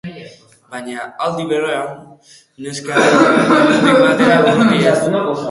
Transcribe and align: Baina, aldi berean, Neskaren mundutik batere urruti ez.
Baina, 0.75 1.03
aldi 1.25 1.45
berean, 1.51 1.91
Neskaren 2.67 3.15
mundutik 3.21 4.03
batere 4.07 4.41
urruti 4.49 4.83
ez. 4.95 4.99